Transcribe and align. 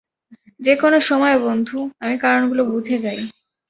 যেকোন 0.59 0.93
সময় 1.01 1.37
বন্ধু, 1.39 1.77
আমি 1.99 2.15
কারণগুলো 2.17 2.61
বুঝে 2.65 2.97
যাই। 2.99 3.19